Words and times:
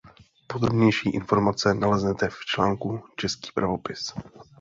Podrobnější 0.47 1.09
informace 1.09 1.73
naleznete 1.73 2.29
v 2.29 2.39
článku 2.45 3.03
Český 3.15 3.49
pravopis. 3.53 4.13